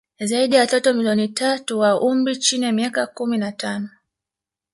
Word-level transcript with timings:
Zaidi 0.19 0.55
ya 0.55 0.61
watoto 0.61 0.93
milioni 0.93 1.27
tatu 1.27 1.79
wa 1.79 2.01
umri 2.01 2.33
wa 2.33 2.39
chini 2.39 2.65
ya 2.65 2.71
miaka 2.71 3.07
kumi 3.07 3.37
na 3.37 3.51
tano 3.51 3.89